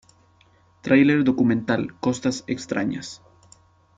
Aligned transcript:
Tráiler 0.81 1.23
documental 1.23 1.93
Costas 1.99 2.43
Extrañas 2.47 3.21